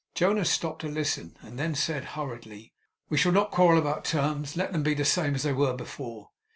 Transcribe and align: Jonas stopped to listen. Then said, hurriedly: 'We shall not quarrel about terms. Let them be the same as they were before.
Jonas 0.15 0.49
stopped 0.49 0.81
to 0.81 0.87
listen. 0.87 1.37
Then 1.43 1.75
said, 1.75 2.03
hurriedly: 2.17 2.73
'We 3.09 3.17
shall 3.19 3.31
not 3.31 3.51
quarrel 3.51 3.77
about 3.77 4.03
terms. 4.03 4.57
Let 4.57 4.71
them 4.71 4.81
be 4.81 4.95
the 4.95 5.05
same 5.05 5.35
as 5.35 5.43
they 5.43 5.53
were 5.53 5.73
before. 5.75 6.31